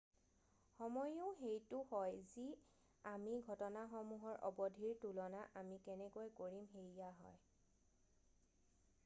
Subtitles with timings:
[0.77, 2.45] সময়োও সেইটো হয় যি
[3.13, 7.41] আমি ঘটনাসমূহৰ অবধি দৈৰ্ঘ্য ৰ তুলনা আমি কেনেকৈ কৰিম সেইয়া হয়৷